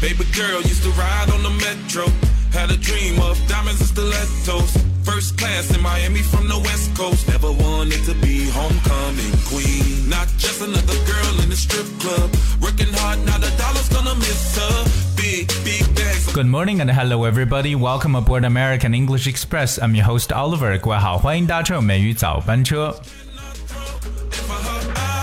[0.00, 2.06] Baby girl used to ride on the metro.
[2.52, 4.76] Had a dream of diamonds and stilettos.
[5.02, 7.28] First class in Miami from the West Coast.
[7.28, 10.08] Never wanted to be homecoming queen.
[10.08, 12.30] Not just another girl in the strip club.
[12.62, 14.84] Working hard, now the dollar's gonna miss her.
[15.16, 16.32] Big, big bags.
[16.32, 17.74] Good morning and hello everybody.
[17.74, 19.78] Welcome aboard American English Express.
[19.78, 20.78] I'm your host Oliver.
[20.78, 22.94] 各位好，欢迎搭乘美语早班车。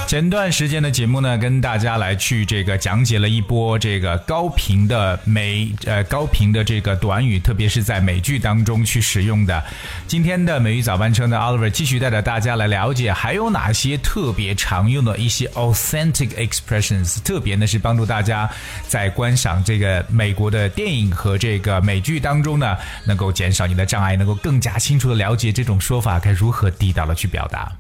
[0.07, 9.65] 前段时间的节目呢，跟大家来去这个讲解了一波这个高频的美呃高频的这个短语，特别是在美剧当中去使用的。
[10.07, 18.49] 今天的美语早班车呢，Oliver 继续带着大家来了解还有哪些特别常用的一些 authentic expressions，特别呢是帮助大家
[18.87, 27.73] 在观赏这个美国的电影和这个美剧当中呢，能够减少你的障碍，能够更加清楚的了解这种说法该如何地道的去表达。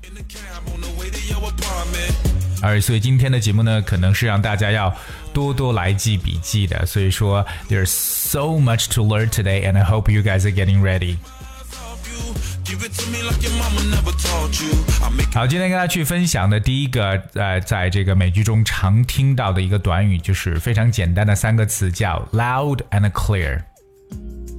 [2.62, 4.95] 而所以今天的节目呢，可能是让大家要
[5.33, 6.84] 多多来记笔记的。
[6.86, 11.16] 所以说，there's so much to learn today, and I hope you guys are getting ready.
[15.33, 23.62] 好，今天跟大家去分享的第一个，呃，在这个美剧中常听到的一个短语，就是非常简单的三个词，叫 loud and clear。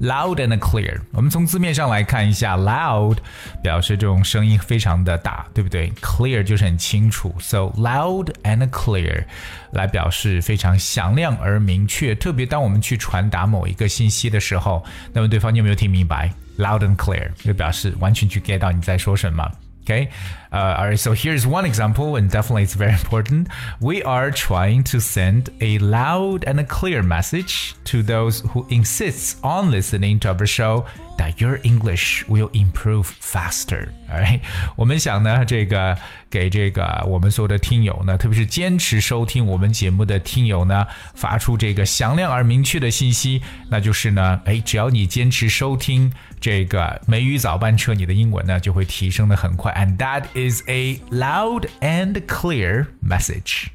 [0.02, 3.18] Loud and clear，我们从字面上来看一下，loud
[3.62, 9.24] 表示这种声音非常的大，对不对？clear 就是很清楚，so loud and clear
[9.72, 12.14] 来表示非常响亮而明确。
[12.16, 19.50] 特别当我们去传达某一个信息的时候，那么对方你有没有听明白？loud and clear 就表示完全去 get 到你在说什么。
[19.87, 20.11] Okay,
[20.53, 20.97] uh, all right.
[20.97, 23.49] So here's one example, and definitely it's very important.
[23.81, 29.41] We are trying to send a loud and a clear message to those who insists
[29.43, 30.85] on listening to our show
[31.19, 33.89] that your English will improve faster.
[34.09, 34.41] All right，
[34.77, 35.99] 我们想呢，这个
[36.31, 49.74] 给这个我们所有的听友呢，特别是坚持收听我们节目的听友呢，发出这个响亮而明确的信息，那就是呢，哎，只要你坚持收听 这个美语早班车，你的英文呢就会提升的很快。
[49.74, 53.68] And that is a loud and clear message.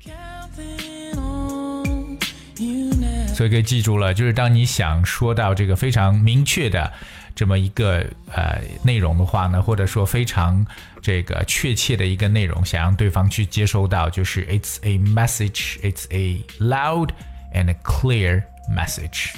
[3.35, 6.93] 所以可以记住了，就是当你想说到这个非常明确的
[7.35, 10.65] 这么一个呃内容的话呢，或者说非常
[11.01, 17.09] 这个确切的一个内容，想让对方去接收到，就是 it's a message, it's a loud
[17.55, 19.33] and clear message。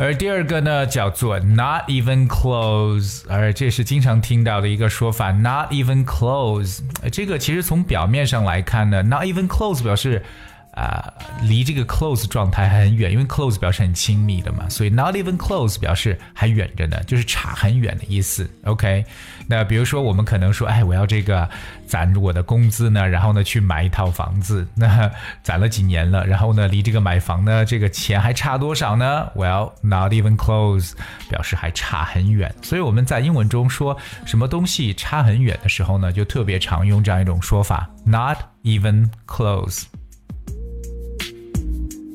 [0.00, 6.80] 而第二个呢，叫做 not even close，而这是经常听到的一个说法，not even close。
[7.12, 10.22] 这个其实从表面上来看呢，not even close 表示。
[10.78, 11.12] 啊、
[11.42, 18.48] 离这个 close 状态还很远，因为 close 表示很亲密的嘛，所以 not even close 表示还远着呢，就是差很远的意思。
[18.62, 19.04] OK，
[19.48, 21.48] 那比如说我们可能说，哎，我要这个
[21.86, 25.10] 攒我的工资呢，然后呢去买一套房子，那
[25.42, 30.92] 攒了几年了，然后呢离这个买房呢这个钱还差多少呢？Well, not even close
[31.28, 32.54] 表示还差很远。
[32.62, 39.82] 所以我们在英文中说什么东西差很远的时候呢，就特别常用这样一种说法，not even close。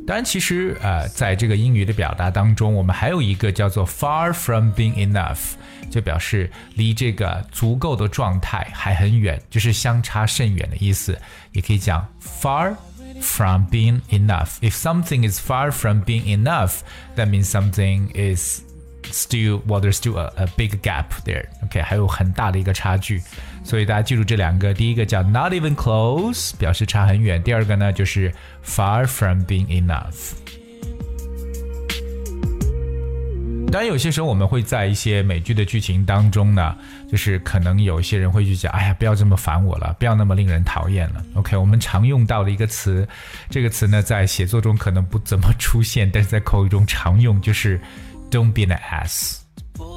[0.05, 5.53] 当然，其实呃，在这个英语的表达当中，我们还有一个叫做 far from being enough，
[5.89, 11.17] 就表示离这个足够的状态还很远，就是相差甚远的意思。
[11.53, 12.75] 也可以讲 far
[13.21, 14.57] from being enough.
[14.59, 16.79] If something is far from being enough,
[17.15, 18.61] that means something is
[19.11, 23.21] still well there's still a, a big gap there OK 还有很大的一个差距，
[23.63, 28.33] 所以大家记住这两个，第一个叫 not even close，表示差很远；第二个呢就是
[28.65, 30.31] far from being enough。
[33.71, 36.75] 当然，有些时候我们会在一些美剧的剧情当中呢，
[37.09, 41.25] 就是可能有一些人会去讲，哎呀，不要这么烦我了，不要那么令人讨厌了。
[41.33, 43.07] OK，我们常用到的一个词，
[43.49, 47.81] 这个词呢在写作中可能不怎么出现，但是在口语中常用，就是
[48.33, 49.41] Don't be an ass。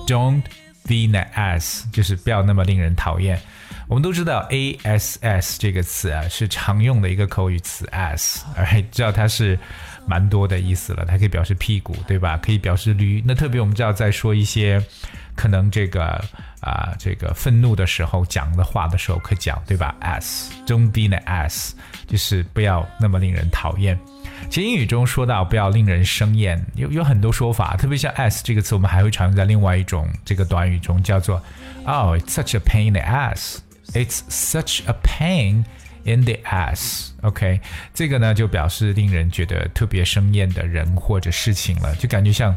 [0.06, 0.42] Don't
[0.86, 3.40] be an ass，就是不要那么令人讨厌。
[3.88, 9.58] 我们都知道 ass 这个词啊是常用的一个口语词 ass，而知道它是
[10.06, 12.36] 蛮多的意思了，它可以表示屁股，对吧？
[12.36, 13.22] 可以表示驴。
[13.24, 14.84] 那特别我们知道在说一些
[15.34, 16.22] 可能这个
[16.60, 21.72] 啊、这个愤怒的时候讲的话的时候可讲，对吧？ass，don't be an ass，
[22.06, 23.98] 就是不要那么令人讨厌。
[24.48, 31.42] 其实英语中说到不要令人生厌，有有很多说法，特别像 s 这个词，我们还会常用在另外一种这个短语中，叫做
[31.84, 33.58] Oh, it's such a pain in the ass.
[33.92, 35.64] It's such a pain
[36.04, 37.10] in the ass.
[37.22, 37.60] OK，
[37.94, 42.54] 这个呢就表示令人觉得特别生厌的人或者事情了，就感觉像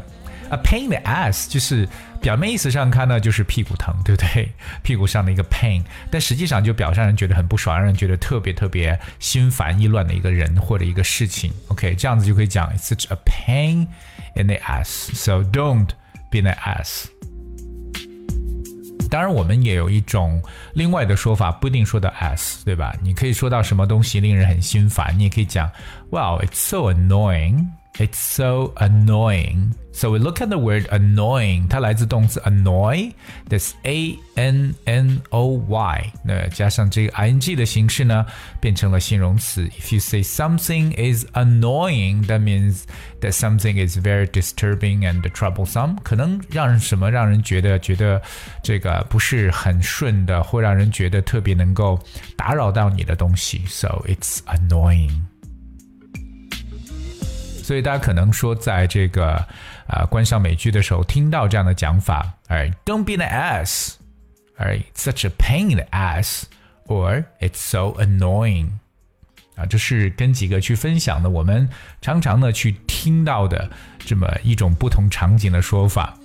[0.50, 1.88] A pain in the ass 就是
[2.20, 4.48] 表面意思上看呢，就是屁股疼，对不对？
[4.82, 11.52] 屁股上的一个 pain，但实际上就表让人觉得很不爽，让人觉得特别特别心烦意乱的一个人或者一个事情。
[11.68, 13.86] OK，这样子就可以讲 It's such a pain
[14.34, 15.14] in the ass.
[15.14, 15.88] So don't
[16.30, 17.06] be an ass.
[19.08, 20.40] 当然，我们也有一种
[20.74, 22.94] 另外的说法，不一定说到 ass，对吧？
[23.02, 25.68] 你可以说到什么东西令人很心烦，你也可以讲
[26.10, 27.66] ，Wow, it's so annoying.
[27.99, 29.73] It's so annoying.
[29.93, 38.25] So we look at the word annoying，它来自动词 annoy，that's a n n o y，那加上这个 ing 的形式呢，
[38.59, 39.65] 变成了形容词。
[39.79, 42.83] If you say something is annoying, that means
[43.21, 48.21] that something is very disturbing and troublesome，可能让人什么让人觉得觉得
[48.61, 51.97] 这个不是很顺的，或让人觉得特别能够
[52.35, 53.61] 打扰到你的东西。
[53.67, 55.11] So it's annoying.
[57.70, 59.34] 所以大家可能说，在这个
[59.86, 63.92] 啊观赏美剧的时候，听到这样的讲法，哎，Don't be an ass，
[64.56, 68.70] 哎，such a pain in the ass，or it's so annoying，
[69.54, 71.68] 啊，这是跟几个去分享的，我们
[72.02, 73.70] 常常呢去听到的
[74.00, 76.16] 这么一种不同场景的说法。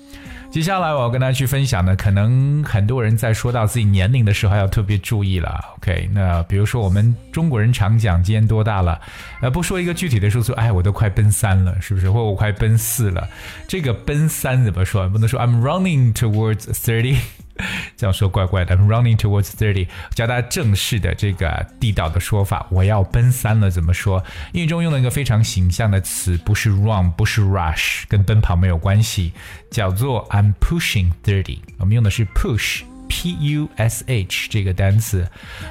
[0.56, 5.60] 接下来我要跟大家去分享的，可能很多人在说到自己年龄的时候要特别注意了。
[5.76, 8.98] OK，那比如说我们中国人常讲今年多大了，
[9.42, 12.10] 呃，不说一个具体的数字，哎，我都快奔三了，是不是？
[12.10, 13.28] 或我快奔四了？
[13.68, 15.10] 这个奔三怎么说？
[15.10, 17.18] 不能说 I'm running towards thirty。
[17.96, 18.76] 这样说怪怪的。
[18.76, 22.68] Running towards thirty，教大家正式的这个地道的说法。
[22.70, 24.24] 我要奔三了，怎么说？
[24.54, 29.34] 英语中用了一个非常形象的词，不是 run，不是 rush，跟奔跑没有关系，
[29.72, 31.60] 叫做 I'm pushing thirty。
[31.78, 35.28] 我们用的是 push，p u s h 这个单词。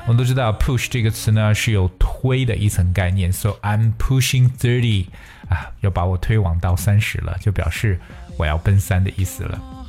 [0.07, 5.07] 我们都知道 push 这个词呢是有推的一层概念，so I'm pushing thirty
[5.49, 8.01] 啊，要把我推往到三十了，就表示
[8.39, 9.84] 我要奔三的意思了。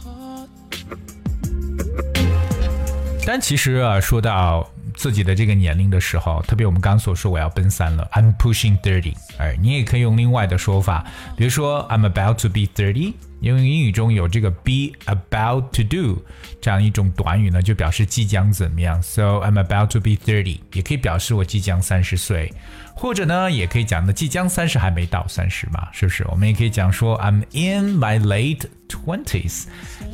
[3.25, 11.03] 但其实啊，说到自己的这个年龄的时候，特别我们刚所说我要奔三了，I'm pushing thirty，哎，你也可以用另外的说法，
[11.35, 13.13] 比如说 I'm about to be thirty，
[13.45, 16.19] 因为英语中有这个 be about to do
[16.59, 22.51] 这样一种短语呢，就表示即将怎么样，So I'm about to be thirty，也可以表示我即将三十岁。
[22.97, 26.25] 或者呢，也可以讲的，即将三十还没到三十嘛，是不是？
[26.29, 29.65] 我们也可以讲说，I'm in my late twenties，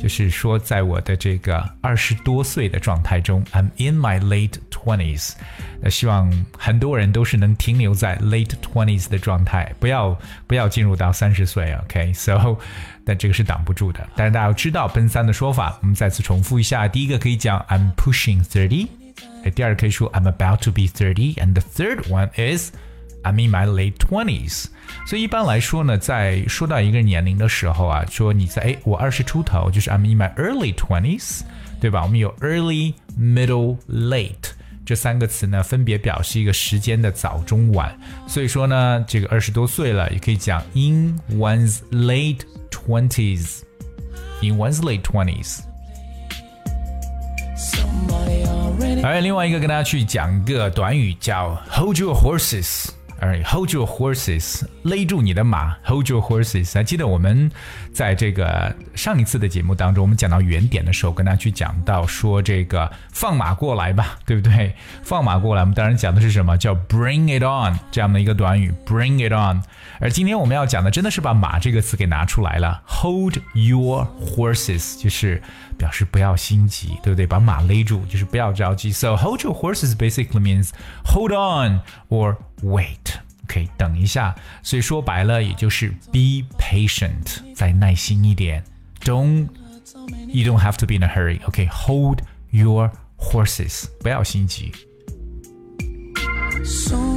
[0.02, 5.34] 就是说在我的这个二十多岁的状态中，I'm in my late twenties。
[5.80, 10.18] 那希望很多人都是能停留在 late twenties 的状态，不要
[10.48, 12.58] 不要进入到三十岁，OK？So，
[13.04, 14.06] 但这个是挡不住的。
[14.14, 18.88] 但是大家要知道奔三的说法，我们再次重复一下，第一个可以讲 I'm pushing thirty。
[19.54, 22.70] 第二个可以说 I'm about to be thirty, and the third one is
[23.24, 24.66] I'm in my late twenties。
[25.06, 31.40] 所以一般来说呢，在说到一个年龄的时候啊，说你在哎我二十出头，就是 I'm in my early twenties，
[31.80, 32.02] 对吧？
[32.02, 34.50] 我们有 early、middle、late
[34.84, 37.96] 这三个词呢，分别表示一个时间的早、中、晚。
[38.26, 42.40] 所以说呢，这个二十多岁了，也可以讲 in one's late
[42.70, 45.60] twenties，in one's late twenties。
[49.04, 52.88] 而另外一个跟大家去讲一个短语叫 hold your horses。
[53.22, 56.74] 而 hold your horses，勒住你的马，hold your horses。
[56.74, 57.48] 还记得我们
[57.92, 64.74] 在这个上一次的节目当中，我们讲到原点的时候，跟大家去讲到说这个放马过来吧，对不对？
[65.04, 66.58] 放马过来，我们当然讲的是什么？
[66.58, 69.62] 叫 bring it on 这样的一个短语，bring it on。
[70.00, 75.40] 而今天我们要讲的，真的是把马这个词给拿出来了，hold your horses，就是
[75.78, 77.24] 表示不要心急，对不对？
[77.24, 78.90] 把马勒住，就是不要着急。
[78.90, 80.70] So hold your horses basically means
[81.04, 84.35] hold on or wait。OK，等一下。
[84.61, 88.63] 所以说白了，也就是 be patient，再耐心一点。
[89.01, 89.47] Don't
[90.27, 92.19] you don't have to be in a hurry。OK，hold
[92.51, 94.71] your horses，不要心急。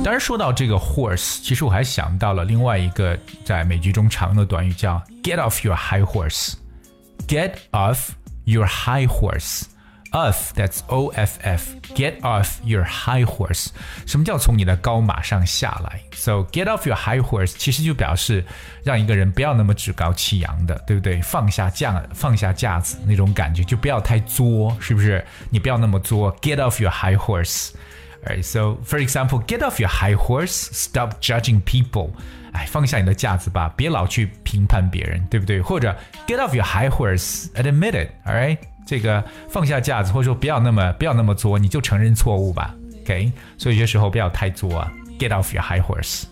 [0.05, 8.11] 当然，说到这个 horse，其实我还想到了另外一个在美剧中常用的短语，叫 get off your high horse。get off
[8.45, 9.65] your high horse。
[10.15, 13.69] off that's O F F get off your high horse。
[14.07, 16.01] 什么叫从你的高马上下来？
[16.15, 18.45] So get off your high horse 其实就表示
[18.83, 21.23] 让一个人不要那么趾高气扬的，对不对？
[21.23, 25.25] 放下架放下架子那种感觉，就不要太作，是不是？
[25.49, 32.11] 你不要那么作，get off your high horse。Right, so for example, get off your high horse, stop judging people.
[32.53, 35.63] 哎，放下你的架子吧，别老去评判别人，对不对？
[35.63, 35.97] 或者
[36.27, 38.11] get off your high horse, admit it.
[38.27, 42.76] Alright， 这个放下架子，或者说不要那么不要那么作，你就承认错误吧。
[43.02, 44.92] OK，所以有些时候不要太作啊。
[45.18, 46.24] Get off your high horse.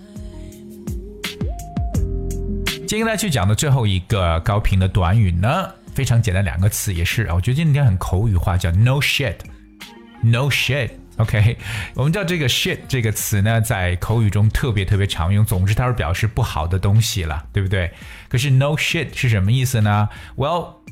[2.86, 10.90] 接下来去讲的最后一个高频的短语呢，非常简单两个词，也是啊我觉得今天很口语化，叫 no shit，no shit。
[11.18, 11.58] OK，
[11.96, 15.46] 我们知道这个 shit 这个词呢，在口语中特别特别常用。
[15.46, 17.92] 总之，它是表示不好的东西了，对不对？
[18.28, 20.83] 可是 no shit 是什么意思呢？Well。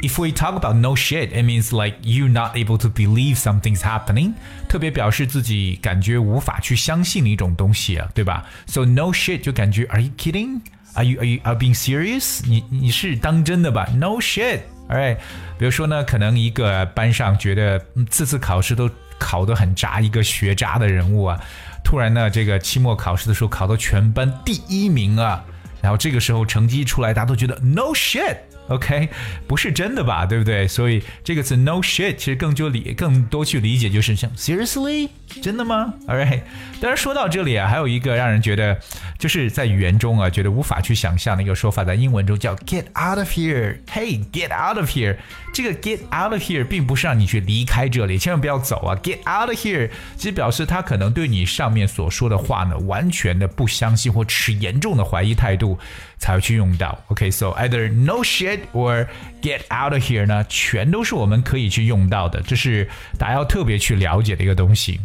[0.00, 3.80] If we talk about no shit, it means like you not able to believe something's
[3.80, 4.34] happening，
[4.68, 10.60] 特别表示自己感觉无法去相信的一种东西啊，对吧？So no shit 就感觉 Are you kidding?
[10.94, 12.42] Are you are you are being serious?
[12.46, 14.60] 你你是当真的吧？No shit.
[14.88, 15.16] Alright，
[15.58, 18.88] 比如说呢，可能一个班上觉得次次考试都
[19.18, 21.40] 考得很渣，一个学渣的人物啊，
[21.82, 25.44] 突然呢，这个期末考试的时候考到全班第一名啊，
[25.82, 28.36] 然后这个时候成绩出来，大家都觉得 no shit。
[28.68, 29.08] OK，
[29.46, 30.68] 不是真的吧，对不对？
[30.68, 35.08] 所以这个词 no shit 其实更就理更多去理解就是像 seriously
[35.42, 36.42] 真的吗？All right，
[36.80, 38.78] 当然说到这里啊，还有一个让人觉得
[39.18, 43.78] 就是在语言中啊觉得无法去想象的一个说法，在英文中叫 get out of here。
[43.90, 45.16] Hey，get out of here。
[45.52, 48.94] 这个 get out of here 并不是让你去离开这里，千万不要走啊。
[49.02, 55.78] Get out of here 其实表示他可能对你上面所说的话呢，完全的不相信或持严重的怀疑态度
[56.18, 56.96] 才会去用到。
[57.08, 59.06] OK，so either no shit or
[59.42, 62.88] get out of here 呢，全都是我们可以去用到的，这是
[63.18, 65.00] 大家要特别去了解的一个东西。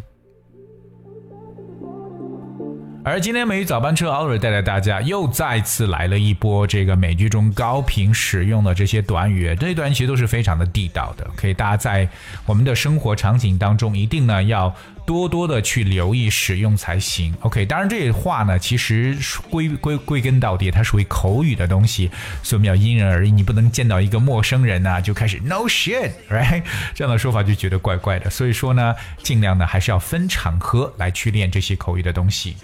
[3.05, 12.07] 而今天美语早班车 Oliver 带带大家又再次来了一波这个美剧中高频使用的这些短语，这些短语其实都是非常的地道的，可以大家在
[12.45, 14.73] 我们的生活场景当中一定呢要
[15.05, 17.33] 多多的去留意使用才行。
[17.41, 19.17] OK，当然这些话呢其实
[19.49, 22.09] 归归归根到底它属于口语的东西，
[22.41, 26.63] 所以我们要因人而异，你不能见到一个陌生人呢就开始 No shit，right？
[26.93, 28.29] 这样的说法就觉得怪怪的。
[28.29, 32.55] 所以说呢，尽量呢还是要分场合来去练这些口语的东西。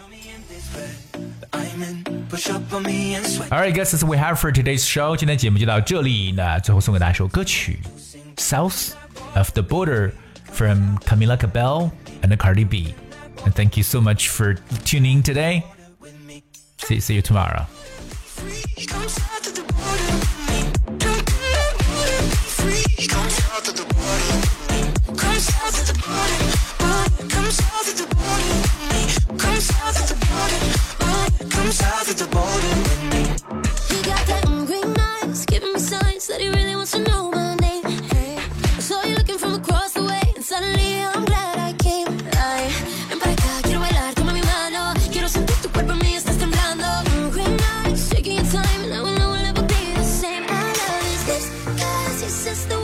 [3.50, 5.17] Alright, guys, that's what we have for today's show.
[5.17, 6.60] 今天节目就到这里那。
[6.60, 7.79] 最后送给大家一首歌曲
[8.41, 8.91] 《South
[9.36, 10.12] of the Border》
[10.51, 11.89] from camilaca bell
[12.21, 12.93] and Cardi B.
[13.45, 15.65] And thank you so much for tuning in today.
[16.77, 17.65] See, see you tomorrow.
[52.29, 52.78] Just your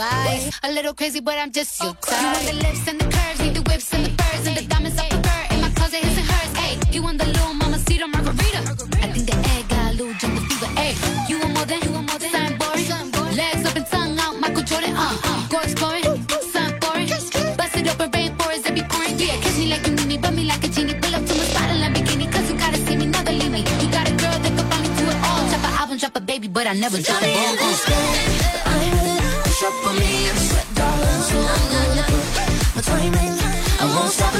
[0.00, 0.52] vibe.
[0.62, 2.20] A little crazy, but I'm just your type.
[2.20, 4.64] You want the lips and the curves, need the whips and the furs and the
[4.66, 5.54] diamonds up the fur.
[5.54, 6.50] In my closet, his and hers.
[6.56, 7.59] Hey, you want the little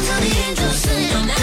[0.03, 1.40] to the angels, sing your name.